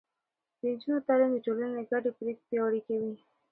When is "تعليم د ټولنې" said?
1.07-1.81